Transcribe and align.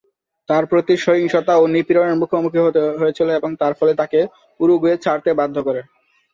তাঁর 0.49 0.63
প্রতি 0.71 0.93
সহিংসতা 0.97 1.53
ও 1.57 1.73
নিপীড়নের 1.73 2.19
মুখোমুখি 2.21 2.59
হতে 2.61 2.79
হয়েছিল 3.01 3.27
এবং 3.39 3.49
তাঁর 3.61 3.73
ফলে 3.79 3.93
তাঁকে 3.99 4.19
উরুগুয়ে 4.59 4.95
ছাড়তে 5.03 5.29
বাধ্য 5.39 5.55
করে। 5.67 5.81